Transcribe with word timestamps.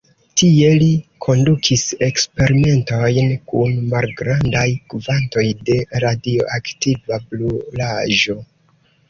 Tie 0.41 0.69
li 0.83 0.93
kondukis 1.25 1.83
eksperimentojn 2.07 3.29
kun 3.51 3.77
malgrandaj 3.93 4.65
kvantoj 4.95 5.45
de 5.69 5.77
radioaktiva 6.07 7.23
brulaĵo. 7.29 8.39